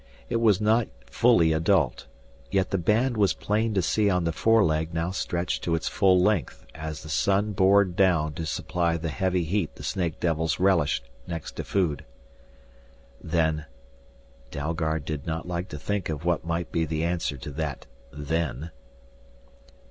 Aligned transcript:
It 0.29 0.37
was 0.41 0.59
not 0.59 0.87
fully 1.05 1.53
adult, 1.53 2.07
yet 2.49 2.71
the 2.71 2.79
band 2.79 3.15
was 3.17 3.35
plain 3.35 3.75
to 3.75 3.83
see 3.83 4.09
on 4.09 4.23
the 4.23 4.31
foreleg 4.31 4.95
now 4.95 5.11
stretched 5.11 5.63
to 5.63 5.75
its 5.75 5.87
full 5.87 6.19
length 6.19 6.65
as 6.73 7.03
the 7.03 7.07
sun 7.09 7.51
bored 7.51 7.95
down 7.95 8.33
to 8.33 8.47
supply 8.47 8.97
the 8.97 9.09
heavy 9.09 9.43
heat 9.43 9.75
the 9.75 9.83
snake 9.83 10.19
devils 10.19 10.59
relished 10.59 11.07
next 11.27 11.51
to 11.57 11.63
food. 11.63 12.03
"Then" 13.23 13.65
Dalgard 14.51 15.05
did 15.05 15.27
not 15.27 15.47
like 15.47 15.69
to 15.69 15.77
think 15.77 16.09
of 16.09 16.25
what 16.25 16.43
might 16.43 16.71
be 16.71 16.83
the 16.83 17.03
answer 17.03 17.37
to 17.37 17.51
that 17.51 17.85
"then." 18.11 18.71